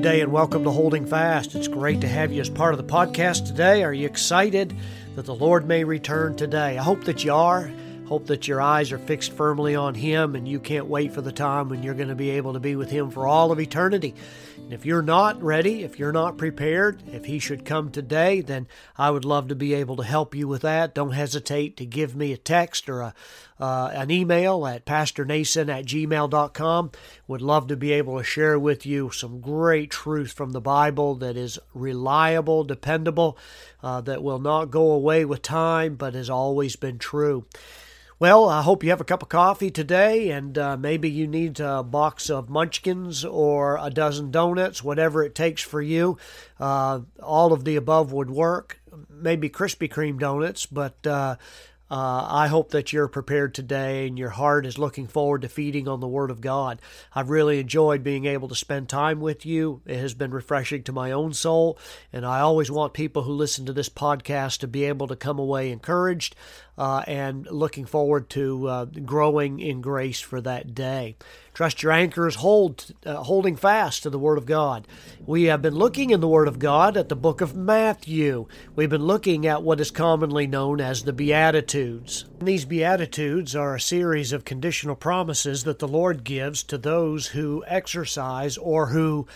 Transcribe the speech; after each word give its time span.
Good 0.00 0.12
day 0.12 0.20
and 0.22 0.32
welcome 0.32 0.64
to 0.64 0.70
Holding 0.70 1.04
Fast. 1.04 1.54
It's 1.54 1.68
great 1.68 2.00
to 2.00 2.08
have 2.08 2.32
you 2.32 2.40
as 2.40 2.48
part 2.48 2.72
of 2.72 2.78
the 2.78 2.90
podcast 2.90 3.44
today. 3.44 3.84
Are 3.84 3.92
you 3.92 4.06
excited 4.06 4.74
that 5.14 5.26
the 5.26 5.34
Lord 5.34 5.68
may 5.68 5.84
return 5.84 6.36
today? 6.36 6.78
I 6.78 6.82
hope 6.82 7.04
that 7.04 7.22
you 7.22 7.34
are. 7.34 7.70
Hope 8.06 8.26
that 8.28 8.48
your 8.48 8.62
eyes 8.62 8.92
are 8.92 8.98
fixed 8.98 9.34
firmly 9.34 9.74
on 9.74 9.94
Him 9.94 10.36
and 10.36 10.48
you 10.48 10.58
can't 10.58 10.86
wait 10.86 11.12
for 11.12 11.20
the 11.20 11.32
time 11.32 11.68
when 11.68 11.82
you're 11.82 11.92
going 11.92 12.08
to 12.08 12.14
be 12.14 12.30
able 12.30 12.54
to 12.54 12.60
be 12.60 12.76
with 12.76 12.90
Him 12.90 13.10
for 13.10 13.26
all 13.26 13.52
of 13.52 13.60
eternity. 13.60 14.14
And 14.70 14.78
if 14.78 14.86
you're 14.86 15.02
not 15.02 15.42
ready, 15.42 15.82
if 15.82 15.98
you're 15.98 16.12
not 16.12 16.38
prepared, 16.38 17.02
if 17.08 17.24
He 17.24 17.40
should 17.40 17.64
come 17.64 17.90
today, 17.90 18.40
then 18.40 18.68
I 18.96 19.10
would 19.10 19.24
love 19.24 19.48
to 19.48 19.56
be 19.56 19.74
able 19.74 19.96
to 19.96 20.04
help 20.04 20.32
you 20.32 20.46
with 20.46 20.62
that. 20.62 20.94
Don't 20.94 21.10
hesitate 21.10 21.76
to 21.78 21.84
give 21.84 22.14
me 22.14 22.32
a 22.32 22.36
text 22.36 22.88
or 22.88 23.00
a, 23.00 23.14
uh, 23.58 23.90
an 23.92 24.12
email 24.12 24.64
at 24.68 24.86
pastornason 24.86 25.68
at 25.68 25.86
gmail.com. 25.86 26.92
Would 27.26 27.42
love 27.42 27.66
to 27.66 27.76
be 27.76 27.90
able 27.90 28.18
to 28.18 28.22
share 28.22 28.60
with 28.60 28.86
you 28.86 29.10
some 29.10 29.40
great 29.40 29.90
truth 29.90 30.30
from 30.30 30.52
the 30.52 30.60
Bible 30.60 31.16
that 31.16 31.36
is 31.36 31.58
reliable, 31.74 32.62
dependable, 32.62 33.36
uh, 33.82 34.00
that 34.02 34.22
will 34.22 34.38
not 34.38 34.66
go 34.66 34.92
away 34.92 35.24
with 35.24 35.42
time, 35.42 35.96
but 35.96 36.14
has 36.14 36.30
always 36.30 36.76
been 36.76 36.98
true. 36.98 37.44
Well, 38.20 38.50
I 38.50 38.60
hope 38.60 38.84
you 38.84 38.90
have 38.90 39.00
a 39.00 39.04
cup 39.04 39.22
of 39.22 39.30
coffee 39.30 39.70
today, 39.70 40.28
and 40.28 40.58
uh, 40.58 40.76
maybe 40.76 41.08
you 41.08 41.26
need 41.26 41.58
a 41.58 41.82
box 41.82 42.28
of 42.28 42.50
munchkins 42.50 43.24
or 43.24 43.78
a 43.80 43.88
dozen 43.88 44.30
donuts, 44.30 44.84
whatever 44.84 45.24
it 45.24 45.34
takes 45.34 45.62
for 45.62 45.80
you. 45.80 46.18
Uh, 46.58 47.00
all 47.22 47.54
of 47.54 47.64
the 47.64 47.76
above 47.76 48.12
would 48.12 48.28
work. 48.28 48.78
Maybe 49.08 49.48
Krispy 49.48 49.88
Kreme 49.88 50.18
donuts, 50.18 50.66
but 50.66 51.06
uh, 51.06 51.36
uh, 51.90 52.26
I 52.30 52.46
hope 52.46 52.70
that 52.70 52.92
you're 52.92 53.08
prepared 53.08 53.52
today 53.52 54.06
and 54.06 54.16
your 54.16 54.28
heart 54.28 54.64
is 54.64 54.78
looking 54.78 55.08
forward 55.08 55.42
to 55.42 55.48
feeding 55.48 55.88
on 55.88 55.98
the 55.98 56.06
Word 56.06 56.30
of 56.30 56.40
God. 56.40 56.80
I've 57.12 57.30
really 57.30 57.58
enjoyed 57.58 58.04
being 58.04 58.26
able 58.26 58.46
to 58.48 58.54
spend 58.54 58.88
time 58.88 59.20
with 59.20 59.44
you. 59.44 59.82
It 59.86 59.98
has 59.98 60.14
been 60.14 60.30
refreshing 60.30 60.84
to 60.84 60.92
my 60.92 61.10
own 61.10 61.32
soul, 61.32 61.78
and 62.12 62.24
I 62.24 62.40
always 62.40 62.70
want 62.70 62.92
people 62.92 63.22
who 63.24 63.32
listen 63.32 63.66
to 63.66 63.72
this 63.72 63.88
podcast 63.88 64.58
to 64.58 64.68
be 64.68 64.84
able 64.84 65.08
to 65.08 65.16
come 65.16 65.38
away 65.40 65.72
encouraged 65.72 66.36
uh, 66.80 67.04
and 67.06 67.46
looking 67.50 67.84
forward 67.84 68.30
to 68.30 68.66
uh, 68.66 68.84
growing 68.86 69.60
in 69.60 69.82
grace 69.82 70.18
for 70.18 70.40
that 70.40 70.74
day. 70.74 71.14
Trust 71.52 71.82
your 71.82 71.92
anchors 71.92 72.36
hold, 72.36 72.92
uh, 73.04 73.16
holding 73.16 73.54
fast 73.54 74.02
to 74.02 74.08
the 74.08 74.18
Word 74.18 74.38
of 74.38 74.46
God. 74.46 74.88
We 75.26 75.44
have 75.44 75.60
been 75.60 75.74
looking 75.74 76.08
in 76.08 76.20
the 76.20 76.28
Word 76.28 76.48
of 76.48 76.58
God 76.58 76.96
at 76.96 77.10
the 77.10 77.16
book 77.16 77.42
of 77.42 77.54
Matthew. 77.54 78.46
We've 78.74 78.88
been 78.88 79.04
looking 79.04 79.46
at 79.46 79.62
what 79.62 79.78
is 79.78 79.90
commonly 79.90 80.46
known 80.46 80.80
as 80.80 81.02
the 81.02 81.12
Beatitudes. 81.12 82.24
These 82.40 82.64
Beatitudes 82.64 83.54
are 83.54 83.74
a 83.74 83.80
series 83.80 84.32
of 84.32 84.46
conditional 84.46 84.96
promises 84.96 85.64
that 85.64 85.80
the 85.80 85.88
Lord 85.88 86.24
gives 86.24 86.62
to 86.62 86.78
those 86.78 87.26
who 87.26 87.62
exercise 87.66 88.56
or 88.56 88.86
who 88.86 89.26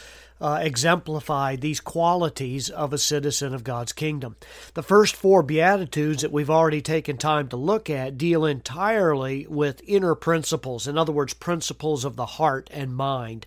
uh, 0.40 0.58
exemplify 0.60 1.56
these 1.56 1.80
qualities 1.80 2.68
of 2.68 2.92
a 2.92 2.98
citizen 2.98 3.54
of 3.54 3.64
God's 3.64 3.92
kingdom. 3.92 4.36
The 4.74 4.82
first 4.82 5.14
four 5.16 5.42
Beatitudes 5.42 6.22
that 6.22 6.32
we've 6.32 6.50
already 6.50 6.82
taken 6.82 7.16
time 7.16 7.48
to 7.48 7.56
look 7.56 7.88
at 7.88 8.18
deal 8.18 8.44
entirely 8.44 9.46
with 9.48 9.82
inner 9.86 10.14
principles, 10.14 10.86
in 10.86 10.98
other 10.98 11.12
words, 11.12 11.34
principles 11.34 12.05
of 12.05 12.16
the 12.16 12.27
heart 12.27 12.68
and 12.72 12.94
mind. 12.94 13.46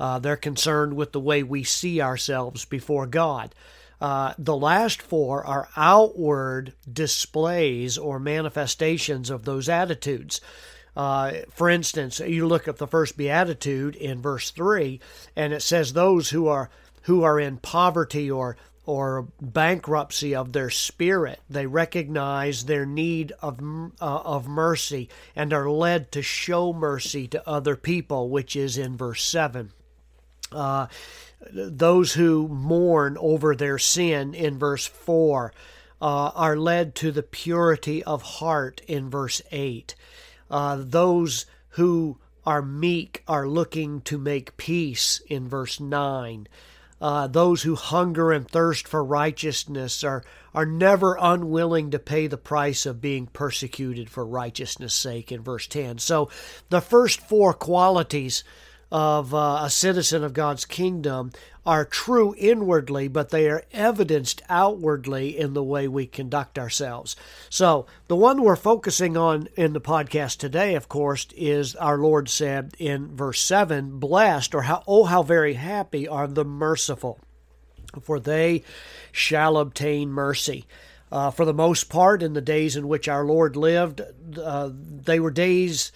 Uh, 0.00 0.18
they're 0.18 0.36
concerned 0.36 0.94
with 0.94 1.12
the 1.12 1.20
way 1.20 1.42
we 1.42 1.62
see 1.62 2.00
ourselves 2.00 2.64
before 2.64 3.06
God. 3.06 3.54
Uh, 4.00 4.34
the 4.36 4.56
last 4.56 5.00
four 5.00 5.46
are 5.46 5.68
outward 5.76 6.72
displays 6.92 7.96
or 7.96 8.18
manifestations 8.18 9.30
of 9.30 9.44
those 9.44 9.68
attitudes. 9.68 10.40
Uh, 10.96 11.32
for 11.50 11.70
instance, 11.70 12.20
you 12.20 12.46
look 12.46 12.68
at 12.68 12.76
the 12.76 12.86
first 12.86 13.16
beatitude 13.16 13.96
in 13.96 14.20
verse 14.20 14.50
three, 14.50 15.00
and 15.34 15.52
it 15.52 15.62
says 15.62 15.92
those 15.92 16.30
who 16.30 16.48
are 16.48 16.70
who 17.02 17.22
are 17.22 17.40
in 17.40 17.56
poverty 17.56 18.30
or 18.30 18.56
or 18.84 19.28
bankruptcy 19.40 20.34
of 20.34 20.52
their 20.52 20.68
spirit, 20.68 21.40
they 21.48 21.66
recognize 21.66 22.64
their 22.64 22.84
need 22.84 23.32
of 23.40 23.60
uh, 24.00 24.16
of 24.24 24.48
mercy 24.48 25.08
and 25.36 25.52
are 25.52 25.70
led 25.70 26.10
to 26.12 26.20
show 26.20 26.72
mercy 26.72 27.28
to 27.28 27.48
other 27.48 27.76
people, 27.76 28.28
which 28.28 28.56
is 28.56 28.76
in 28.76 28.96
verse 28.96 29.22
seven. 29.24 29.72
Uh, 30.50 30.86
those 31.50 32.14
who 32.14 32.48
mourn 32.48 33.16
over 33.18 33.54
their 33.54 33.78
sin 33.78 34.34
in 34.34 34.58
verse 34.58 34.86
4 34.86 35.52
uh, 36.00 36.04
are 36.34 36.56
led 36.56 36.94
to 36.96 37.10
the 37.10 37.22
purity 37.22 38.02
of 38.04 38.22
heart 38.22 38.80
in 38.86 39.10
verse 39.10 39.42
8. 39.50 39.94
Uh, 40.52 40.76
those 40.78 41.46
who 41.70 42.18
are 42.44 42.62
meek 42.62 43.22
are 43.26 43.48
looking 43.48 44.02
to 44.02 44.18
make 44.18 44.56
peace 44.56 45.22
in 45.28 45.48
verse 45.48 45.80
9. 45.80 46.46
Uh, 47.00 47.26
those 47.26 47.62
who 47.62 47.74
hunger 47.74 48.30
and 48.30 48.48
thirst 48.48 48.86
for 48.86 49.02
righteousness 49.02 50.04
are, 50.04 50.22
are 50.54 50.66
never 50.66 51.16
unwilling 51.20 51.90
to 51.90 51.98
pay 51.98 52.28
the 52.28 52.36
price 52.36 52.86
of 52.86 53.00
being 53.00 53.26
persecuted 53.26 54.08
for 54.08 54.24
righteousness' 54.24 54.94
sake 54.94 55.32
in 55.32 55.42
verse 55.42 55.66
10. 55.66 55.98
So 55.98 56.28
the 56.68 56.80
first 56.80 57.20
four 57.20 57.54
qualities 57.54 58.44
of 58.92 59.32
uh, 59.32 59.60
a 59.62 59.70
citizen 59.70 60.22
of 60.22 60.34
God's 60.34 60.66
kingdom 60.66 61.32
are 61.64 61.84
true 61.84 62.34
inwardly, 62.36 63.08
but 63.08 63.30
they 63.30 63.48
are 63.48 63.64
evidenced 63.72 64.42
outwardly 64.50 65.38
in 65.38 65.54
the 65.54 65.62
way 65.62 65.88
we 65.88 66.06
conduct 66.06 66.58
ourselves. 66.58 67.16
So, 67.48 67.86
the 68.08 68.16
one 68.16 68.42
we're 68.42 68.54
focusing 68.54 69.16
on 69.16 69.48
in 69.56 69.72
the 69.72 69.80
podcast 69.80 70.36
today, 70.36 70.74
of 70.74 70.90
course, 70.90 71.26
is 71.34 71.74
our 71.76 71.96
Lord 71.96 72.28
said 72.28 72.74
in 72.78 73.16
verse 73.16 73.40
7 73.40 73.98
Blessed, 73.98 74.54
or 74.54 74.62
how, 74.62 74.82
oh, 74.86 75.04
how 75.04 75.22
very 75.22 75.54
happy 75.54 76.06
are 76.06 76.26
the 76.26 76.44
merciful, 76.44 77.18
for 78.02 78.20
they 78.20 78.62
shall 79.10 79.56
obtain 79.56 80.10
mercy. 80.10 80.66
Uh, 81.10 81.30
for 81.30 81.46
the 81.46 81.54
most 81.54 81.88
part, 81.88 82.22
in 82.22 82.34
the 82.34 82.40
days 82.42 82.76
in 82.76 82.88
which 82.88 83.08
our 83.08 83.24
Lord 83.24 83.56
lived, 83.56 84.02
uh, 84.36 84.70
they 84.72 85.20
were 85.20 85.30
days 85.30 85.92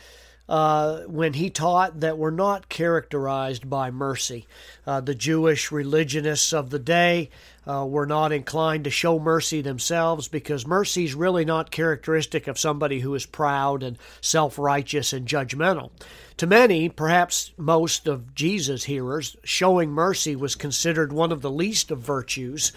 uh, 0.48 1.00
when 1.02 1.34
he 1.34 1.50
taught 1.50 2.00
that 2.00 2.18
were 2.18 2.30
not 2.30 2.68
characterized 2.68 3.68
by 3.68 3.90
mercy. 3.90 4.46
Uh, 4.86 5.00
the 5.00 5.14
Jewish 5.14 5.72
religionists 5.72 6.52
of 6.52 6.70
the 6.70 6.78
day 6.78 7.30
uh, 7.66 7.84
were 7.84 8.06
not 8.06 8.30
inclined 8.30 8.84
to 8.84 8.90
show 8.90 9.18
mercy 9.18 9.60
themselves 9.60 10.28
because 10.28 10.66
mercy 10.66 11.04
is 11.04 11.14
really 11.14 11.44
not 11.44 11.70
characteristic 11.70 12.46
of 12.46 12.58
somebody 12.58 13.00
who 13.00 13.14
is 13.14 13.26
proud 13.26 13.82
and 13.82 13.98
self 14.20 14.58
righteous 14.58 15.12
and 15.12 15.26
judgmental. 15.26 15.90
To 16.36 16.46
many, 16.46 16.88
perhaps 16.88 17.52
most 17.56 18.06
of 18.06 18.34
Jesus' 18.34 18.84
hearers, 18.84 19.36
showing 19.42 19.90
mercy 19.90 20.36
was 20.36 20.54
considered 20.54 21.12
one 21.12 21.32
of 21.32 21.42
the 21.42 21.50
least 21.50 21.90
of 21.90 21.98
virtues 21.98 22.72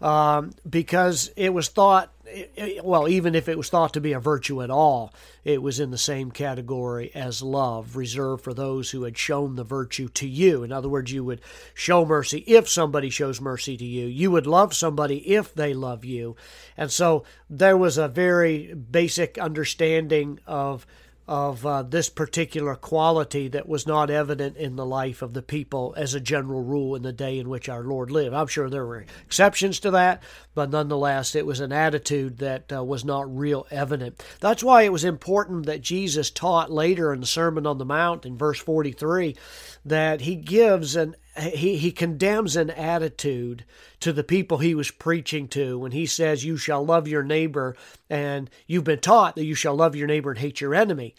um, 0.00 0.52
because 0.68 1.30
it 1.36 1.54
was 1.54 1.68
thought 1.68 2.10
well, 2.82 3.08
even 3.08 3.34
if 3.34 3.48
it 3.48 3.56
was 3.56 3.68
thought 3.68 3.94
to 3.94 4.00
be 4.00 4.12
a 4.12 4.20
virtue 4.20 4.62
at 4.62 4.70
all, 4.70 5.12
it 5.44 5.62
was 5.62 5.80
in 5.80 5.90
the 5.90 5.98
same 5.98 6.30
category 6.30 7.10
as 7.14 7.42
love, 7.42 7.96
reserved 7.96 8.44
for 8.44 8.54
those 8.54 8.90
who 8.90 9.04
had 9.04 9.18
shown 9.18 9.56
the 9.56 9.64
virtue 9.64 10.08
to 10.08 10.28
you. 10.28 10.62
In 10.62 10.72
other 10.72 10.88
words, 10.88 11.12
you 11.12 11.24
would 11.24 11.40
show 11.74 12.04
mercy 12.04 12.38
if 12.46 12.68
somebody 12.68 13.10
shows 13.10 13.40
mercy 13.40 13.76
to 13.76 13.84
you. 13.84 14.06
You 14.06 14.30
would 14.30 14.46
love 14.46 14.74
somebody 14.74 15.18
if 15.34 15.54
they 15.54 15.74
love 15.74 16.04
you. 16.04 16.36
And 16.76 16.90
so 16.90 17.24
there 17.48 17.76
was 17.76 17.98
a 17.98 18.08
very 18.08 18.74
basic 18.74 19.38
understanding 19.38 20.38
of 20.46 20.86
of 21.28 21.64
uh, 21.64 21.82
this 21.82 22.08
particular 22.08 22.74
quality 22.74 23.46
that 23.48 23.68
was 23.68 23.86
not 23.86 24.10
evident 24.10 24.56
in 24.56 24.74
the 24.74 24.84
life 24.84 25.22
of 25.22 25.34
the 25.34 25.42
people 25.42 25.94
as 25.96 26.14
a 26.14 26.20
general 26.20 26.62
rule 26.62 26.96
in 26.96 27.02
the 27.02 27.12
day 27.12 27.38
in 27.38 27.48
which 27.48 27.68
our 27.68 27.84
Lord 27.84 28.10
lived. 28.10 28.34
I'm 28.34 28.48
sure 28.48 28.68
there 28.68 28.84
were 28.84 29.04
exceptions 29.24 29.78
to 29.80 29.92
that, 29.92 30.22
but 30.54 30.70
nonetheless, 30.70 31.34
it 31.34 31.46
was 31.46 31.60
an 31.60 31.72
attitude 31.72 32.38
that 32.38 32.72
uh, 32.72 32.82
was 32.82 33.04
not 33.04 33.34
real 33.34 33.66
evident. 33.70 34.22
That's 34.40 34.64
why 34.64 34.82
it 34.82 34.92
was 34.92 35.04
important 35.04 35.66
that 35.66 35.80
Jesus 35.80 36.30
taught 36.30 36.72
later 36.72 37.12
in 37.12 37.20
the 37.20 37.26
Sermon 37.26 37.66
on 37.66 37.78
the 37.78 37.84
Mount 37.84 38.26
in 38.26 38.36
verse 38.36 38.58
43 38.58 39.36
that 39.84 40.22
he 40.22 40.34
gives 40.34 40.96
an 40.96 41.14
he, 41.36 41.76
he 41.76 41.92
condemns 41.92 42.56
an 42.56 42.70
attitude 42.70 43.64
to 44.00 44.12
the 44.12 44.24
people 44.24 44.58
he 44.58 44.74
was 44.74 44.90
preaching 44.90 45.48
to 45.48 45.78
when 45.78 45.92
he 45.92 46.04
says, 46.04 46.44
You 46.44 46.56
shall 46.56 46.84
love 46.84 47.08
your 47.08 47.22
neighbor, 47.22 47.74
and 48.10 48.50
you've 48.66 48.84
been 48.84 49.00
taught 49.00 49.36
that 49.36 49.44
you 49.44 49.54
shall 49.54 49.74
love 49.74 49.96
your 49.96 50.06
neighbor 50.06 50.30
and 50.30 50.38
hate 50.38 50.60
your 50.60 50.74
enemy. 50.74 51.14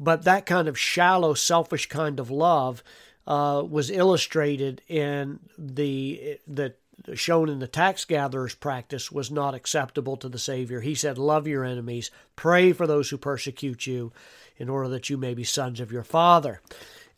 But 0.00 0.24
that 0.24 0.46
kind 0.46 0.68
of 0.68 0.78
shallow, 0.78 1.34
selfish 1.34 1.86
kind 1.88 2.18
of 2.18 2.30
love 2.30 2.82
uh, 3.26 3.62
was 3.68 3.90
illustrated 3.90 4.80
in 4.88 5.40
the 5.58 6.38
the 6.46 6.74
shown 7.14 7.48
in 7.48 7.58
the 7.58 7.68
tax 7.68 8.04
gatherer's 8.04 8.54
practice 8.54 9.12
was 9.12 9.30
not 9.30 9.54
acceptable 9.54 10.16
to 10.16 10.28
the 10.28 10.38
Savior. 10.38 10.80
He 10.80 10.94
said, 10.94 11.18
Love 11.18 11.46
your 11.46 11.64
enemies, 11.64 12.10
pray 12.36 12.72
for 12.72 12.86
those 12.86 13.10
who 13.10 13.18
persecute 13.18 13.86
you, 13.86 14.12
in 14.56 14.68
order 14.68 14.88
that 14.88 15.10
you 15.10 15.16
may 15.16 15.34
be 15.34 15.44
sons 15.44 15.78
of 15.78 15.92
your 15.92 16.02
Father 16.02 16.60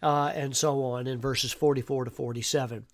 uh, 0.03 0.33
and 0.35 0.57
so 0.57 0.83
on 0.83 1.07
in 1.07 1.21
verses 1.21 1.53
44 1.53 2.07
to 2.07 2.11
47. 2.11 2.87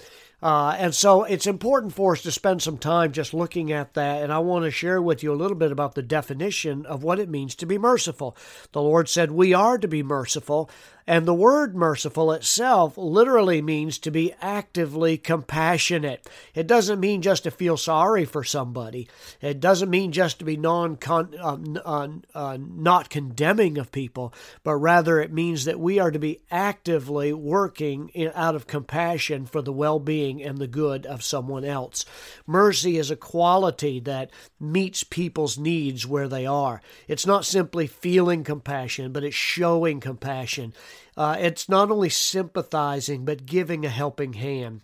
Uh, 0.42 0.76
and 0.78 0.94
so 0.94 1.24
it's 1.24 1.46
important 1.46 1.94
for 1.94 2.12
us 2.12 2.22
to 2.22 2.30
spend 2.30 2.60
some 2.60 2.76
time 2.76 3.10
just 3.10 3.32
looking 3.32 3.72
at 3.72 3.94
that. 3.94 4.22
And 4.22 4.32
I 4.32 4.38
want 4.40 4.64
to 4.64 4.70
share 4.70 5.00
with 5.00 5.22
you 5.22 5.32
a 5.32 5.34
little 5.34 5.56
bit 5.56 5.72
about 5.72 5.94
the 5.94 6.02
definition 6.02 6.84
of 6.84 7.02
what 7.02 7.18
it 7.18 7.30
means 7.30 7.54
to 7.56 7.66
be 7.66 7.78
merciful. 7.78 8.36
The 8.72 8.82
Lord 8.82 9.08
said 9.08 9.30
we 9.30 9.54
are 9.54 9.78
to 9.78 9.88
be 9.88 10.02
merciful. 10.02 10.70
And 11.08 11.24
the 11.24 11.34
word 11.34 11.76
merciful 11.76 12.32
itself 12.32 12.98
literally 12.98 13.62
means 13.62 13.98
to 13.98 14.10
be 14.10 14.34
actively 14.40 15.16
compassionate. 15.16 16.28
It 16.52 16.66
doesn't 16.66 16.98
mean 16.98 17.22
just 17.22 17.44
to 17.44 17.52
feel 17.52 17.76
sorry 17.76 18.24
for 18.24 18.42
somebody. 18.42 19.06
It 19.40 19.60
doesn't 19.60 19.88
mean 19.88 20.10
just 20.10 20.40
to 20.40 20.44
be 20.44 20.56
non 20.56 20.98
uh, 21.06 21.58
uh, 21.84 22.08
uh, 22.34 22.58
not 22.60 23.08
condemning 23.08 23.78
of 23.78 23.92
people, 23.92 24.34
but 24.64 24.74
rather 24.74 25.20
it 25.20 25.32
means 25.32 25.64
that 25.66 25.78
we 25.78 26.00
are 26.00 26.10
to 26.10 26.18
be 26.18 26.40
actively 26.50 27.32
working 27.32 28.08
in, 28.08 28.32
out 28.34 28.56
of 28.56 28.66
compassion 28.66 29.46
for 29.46 29.62
the 29.62 29.72
well-being 29.72 30.42
and 30.42 30.58
the 30.58 30.66
good 30.66 31.06
of 31.06 31.22
someone 31.22 31.64
else. 31.64 32.04
Mercy 32.46 32.98
is 32.98 33.12
a 33.12 33.16
quality 33.16 34.00
that 34.00 34.30
meets 34.58 35.04
people's 35.04 35.56
needs 35.56 36.04
where 36.04 36.26
they 36.26 36.46
are. 36.46 36.82
It's 37.06 37.26
not 37.26 37.44
simply 37.44 37.86
feeling 37.86 38.42
compassion, 38.42 39.12
but 39.12 39.22
it's 39.22 39.36
showing 39.36 40.00
compassion. 40.00 40.74
Uh, 41.16 41.36
it's 41.38 41.68
not 41.68 41.90
only 41.90 42.08
sympathizing, 42.08 43.24
but 43.24 43.46
giving 43.46 43.84
a 43.84 43.90
helping 43.90 44.34
hand. 44.34 44.82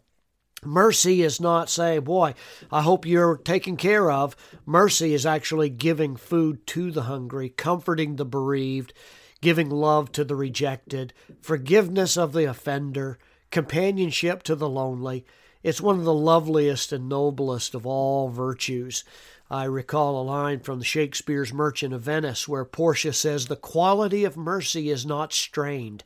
Mercy 0.64 1.22
is 1.22 1.40
not 1.40 1.68
saying, 1.68 2.02
Boy, 2.02 2.34
I 2.70 2.82
hope 2.82 3.04
you're 3.04 3.36
taken 3.36 3.76
care 3.76 4.10
of. 4.10 4.36
Mercy 4.64 5.12
is 5.12 5.26
actually 5.26 5.70
giving 5.70 6.14
food 6.14 6.66
to 6.68 6.92
the 6.92 7.02
hungry, 7.02 7.48
comforting 7.48 8.14
the 8.14 8.24
bereaved, 8.24 8.92
giving 9.40 9.70
love 9.70 10.12
to 10.12 10.24
the 10.24 10.36
rejected, 10.36 11.12
forgiveness 11.40 12.16
of 12.16 12.32
the 12.32 12.44
offender, 12.44 13.18
companionship 13.50 14.44
to 14.44 14.54
the 14.54 14.68
lonely. 14.68 15.26
It's 15.64 15.80
one 15.80 15.98
of 15.98 16.04
the 16.04 16.14
loveliest 16.14 16.92
and 16.92 17.08
noblest 17.08 17.74
of 17.74 17.84
all 17.84 18.28
virtues. 18.28 19.04
I 19.52 19.64
recall 19.64 20.18
a 20.18 20.24
line 20.24 20.60
from 20.60 20.80
Shakespeare's 20.80 21.52
Merchant 21.52 21.92
of 21.92 22.00
Venice 22.00 22.48
where 22.48 22.64
Portia 22.64 23.12
says, 23.12 23.46
The 23.46 23.56
quality 23.56 24.24
of 24.24 24.34
mercy 24.34 24.88
is 24.88 25.04
not 25.04 25.34
strained. 25.34 26.04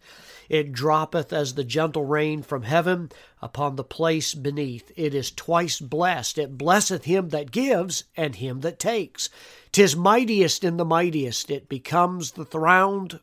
It 0.48 0.72
droppeth 0.72 1.32
as 1.32 1.54
the 1.54 1.62
gentle 1.62 2.04
rain 2.04 2.42
from 2.42 2.64
heaven 2.64 3.12
upon 3.40 3.76
the 3.76 3.84
place 3.84 4.34
beneath. 4.34 4.90
It 4.96 5.14
is 5.14 5.30
twice 5.30 5.78
blessed. 5.78 6.38
It 6.38 6.58
blesseth 6.58 7.04
him 7.04 7.28
that 7.28 7.52
gives 7.52 8.02
and 8.16 8.34
him 8.34 8.62
that 8.62 8.80
takes. 8.80 9.30
Tis 9.70 9.94
mightiest 9.94 10.64
in 10.64 10.76
the 10.76 10.84
mightiest. 10.84 11.48
It 11.48 11.68
becomes 11.68 12.32
the 12.32 12.44
throned, 12.44 13.20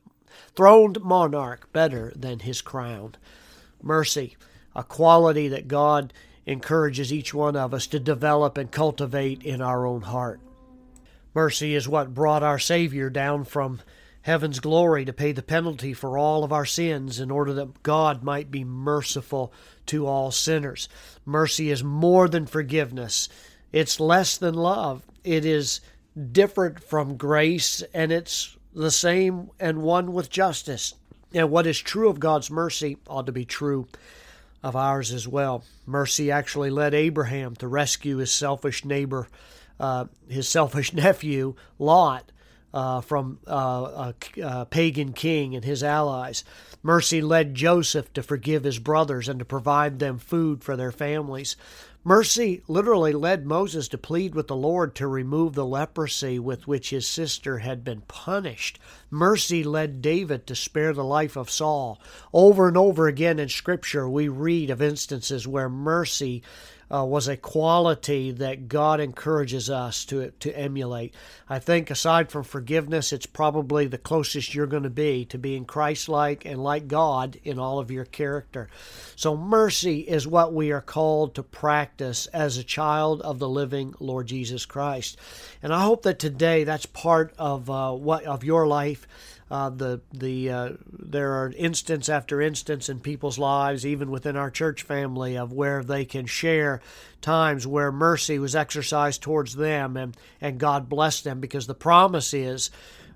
throned 0.56 1.02
monarch 1.02 1.70
better 1.74 2.14
than 2.16 2.40
his 2.40 2.62
crown. 2.62 3.16
Mercy, 3.81 4.38
a 4.74 4.86
quality 4.86 5.50
that 5.50 5.68
God 5.68 6.14
encourages 6.45 7.13
each 7.13 7.34
one 7.34 7.56
of 7.56 7.74
us 7.74 7.88
to 7.88 8.00
develop 8.00 8.57
and 8.57 8.72
cultivate 8.72 9.44
in 9.44 9.62
our 9.62 9.86
own 9.86 10.01
heart. 10.01 10.40
Mercy 11.34 11.74
is 11.74 11.88
what 11.88 12.13
brought 12.13 12.44
our 12.44 12.60
Savior 12.60 13.10
down 13.10 13.44
from 13.44 13.80
heaven's 14.24 14.60
glory 14.60 15.04
to 15.06 15.13
pay 15.13 15.31
the 15.31 15.42
penalty 15.42 15.94
for 15.94 16.18
all 16.18 16.44
of 16.44 16.54
our 16.54 16.66
sins 16.66 17.19
in 17.19 17.30
order 17.31 17.54
that 17.54 17.84
God 17.84 18.24
might 18.24 18.51
be 18.51 18.63
merciful 18.63 19.54
to 19.86 20.07
all 20.07 20.31
sinners. 20.31 20.88
Mercy 21.25 21.69
is 21.69 21.84
more 21.84 22.28
than 22.28 22.46
forgiveness, 22.46 23.30
it's 23.72 24.00
less 24.00 24.38
than 24.38 24.54
love. 24.54 25.04
It 25.24 25.46
is 25.46 25.81
different 26.31 26.84
from 26.84 27.18
grace, 27.18 27.81
and 27.94 28.12
it's 28.12 28.56
the 28.74 28.92
same 28.92 29.50
and 29.60 29.81
one 29.81 30.13
with 30.13 30.30
justice. 30.30 30.94
And 31.34 31.50
what 31.50 31.66
is 31.66 31.80
true 31.80 32.10
of 32.10 32.19
God's 32.19 32.51
mercy 32.51 32.98
ought 33.07 33.25
to 33.25 33.31
be 33.31 33.46
true 33.46 33.88
of 34.63 34.75
ours 34.75 35.12
as 35.12 35.27
well. 35.27 35.63
Mercy 35.86 36.31
actually 36.31 36.69
led 36.69 36.94
Abraham 36.94 37.56
to 37.57 37.68
rescue 37.68 38.18
his 38.18 38.31
selfish 38.31 38.86
neighbor, 38.86 39.27
uh, 39.80 40.06
his 40.27 40.48
selfish 40.48 40.94
nephew, 40.94 41.56
Lot. 41.77 42.30
Uh, 42.75 43.01
from 43.01 43.38
uh, 43.48 44.12
a, 44.36 44.42
a 44.42 44.65
pagan 44.65 45.13
king 45.13 45.54
and 45.54 45.63
his 45.63 45.83
allies. 45.83 46.44
Mercy 46.81 47.21
led 47.21 47.54
Joseph 47.54 48.12
to 48.13 48.24
forgive 48.24 48.63
his 48.63 48.80
brothers 48.80 49.30
and 49.30 49.38
to 49.38 49.45
provide 49.45 50.00
them 50.00 50.18
food 50.18 50.63
for 50.63 50.75
their 50.75 50.92
families. 50.92 51.56
Mercy 52.06 52.62
literally 52.68 53.14
led 53.14 53.46
Moses 53.46 53.88
to 53.88 53.98
plead 53.98 54.36
with 54.36 54.48
the 54.48 54.56
Lord 54.58 54.94
to 54.96 55.08
remove 55.08 55.54
the 55.54 55.66
leprosy 55.66 56.38
with 56.38 56.68
which 56.68 56.90
his 56.90 57.08
sister 57.08 57.60
had 57.60 57.86
been 57.86 58.02
punished. 58.02 58.78
Mercy 59.10 59.64
led 59.64 60.02
David 60.02 60.46
to 60.48 60.56
spare 60.56 60.92
the 60.92 61.06
life 61.06 61.38
of 61.38 61.50
Saul. 61.50 62.02
Over 62.34 62.68
and 62.68 62.76
over 62.76 63.08
again 63.08 63.40
in 63.40 63.48
Scripture, 63.48 64.10
we 64.10 64.28
read 64.28 64.70
of 64.70 64.82
instances 64.82 65.48
where 65.48 65.70
mercy 65.70 66.44
uh, 66.94 67.04
was 67.04 67.28
a 67.28 67.36
quality 67.36 68.31
that 68.31 68.68
God 68.68 69.00
encourages 69.00 69.69
us 69.69 70.06
to 70.06 70.31
to 70.40 70.57
emulate. 70.57 71.16
I 71.50 71.60
think 71.60 71.90
aside 71.90 72.31
from 72.31 72.44
forgiveness, 72.44 73.12
it's 73.12 73.25
probably 73.25 73.88
the 73.88 73.98
closest 73.98 74.54
you're 74.54 74.68
going 74.68 74.84
to 74.84 74.90
be 74.90 75.25
to 75.25 75.38
being 75.38 75.66
Christ-like 75.66 76.45
and 76.45 76.63
like 76.63 76.88
God 76.88 77.40
in 77.44 77.57
all 77.57 77.80
of 77.80 77.92
your 77.92 78.06
character. 78.06 78.69
So 79.16 79.36
mercy 79.36 80.01
is 80.01 80.28
what 80.28 80.54
we 80.54 80.72
are 80.72 80.81
called 80.81 81.36
to 81.36 81.44
practice 81.44 82.28
as 82.28 82.57
a 82.57 82.63
child 82.63 83.22
of 83.22 83.39
the 83.39 83.50
living 83.50 83.94
Lord 84.00 84.28
Jesus 84.28 84.66
Christ. 84.66 85.18
And 85.62 85.74
I 85.74 85.84
hope 85.84 86.04
that 86.04 86.19
today 86.19 86.63
that's 86.63 86.86
part 86.86 87.34
of 87.38 87.69
uh, 87.69 87.92
what 87.94 88.24
of 88.25 88.44
your 88.44 88.68
life 88.68 89.07
uh, 89.54 89.70
the 89.70 90.02
the 90.12 90.50
uh, 90.50 90.70
there 90.92 91.34
are 91.34 91.54
instance 91.56 92.10
after 92.10 92.42
instance 92.42 92.90
in 92.90 93.00
people's 93.00 93.38
lives, 93.38 93.86
even 93.86 94.10
within 94.10 94.36
our 94.36 94.50
church 94.50 94.82
family, 94.82 95.38
of 95.38 95.54
where 95.54 95.84
they 95.84 96.06
can 96.06 96.26
share 96.26 96.82
times 97.22 97.68
where 97.68 97.92
mercy 97.92 98.40
was 98.40 98.56
exercised 98.56 99.22
towards 99.22 99.56
them 99.56 99.96
and 99.96 100.18
and 100.42 100.60
God 100.60 100.90
blessed 100.90 101.24
them 101.24 101.40
because 101.40 101.68
the 101.68 101.76
promise 101.76 102.34
is 102.34 102.72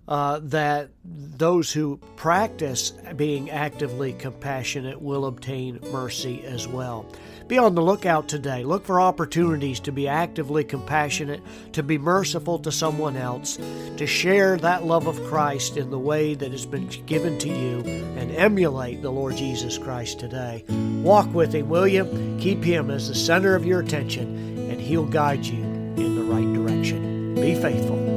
uh, 0.07 0.39
that 0.43 0.89
those 1.03 1.71
who 1.71 1.97
practice 2.15 2.91
being 3.15 3.49
actively 3.49 4.13
compassionate 4.13 5.01
will 5.01 5.25
obtain 5.25 5.79
mercy 5.91 6.43
as 6.45 6.67
well. 6.67 7.05
Be 7.47 7.57
on 7.57 7.75
the 7.75 7.81
lookout 7.81 8.27
today. 8.27 8.63
Look 8.63 8.85
for 8.85 8.99
opportunities 8.99 9.79
to 9.81 9.93
be 9.93 10.07
actively 10.07 10.65
compassionate, 10.65 11.41
to 11.73 11.81
be 11.81 11.97
merciful 11.97 12.59
to 12.59 12.71
someone 12.73 13.15
else, 13.15 13.57
to 13.95 14.05
share 14.05 14.57
that 14.57 14.85
love 14.85 15.07
of 15.07 15.21
Christ 15.27 15.77
in 15.77 15.89
the 15.89 15.99
way 15.99 16.33
that 16.33 16.51
has 16.51 16.65
been 16.65 16.87
given 17.05 17.37
to 17.39 17.47
you, 17.47 17.79
and 18.17 18.31
emulate 18.31 19.01
the 19.01 19.11
Lord 19.11 19.37
Jesus 19.37 19.77
Christ 19.77 20.19
today. 20.19 20.65
Walk 21.03 21.33
with 21.33 21.53
Him, 21.53 21.69
will 21.69 21.87
you? 21.87 22.37
Keep 22.39 22.65
Him 22.65 22.91
as 22.91 23.07
the 23.07 23.15
center 23.15 23.55
of 23.55 23.65
your 23.65 23.79
attention, 23.79 24.69
and 24.69 24.81
He'll 24.81 25.05
guide 25.05 25.45
you 25.45 25.63
in 25.63 26.15
the 26.15 26.23
right 26.23 26.53
direction. 26.53 27.35
Be 27.35 27.55
faithful. 27.55 28.16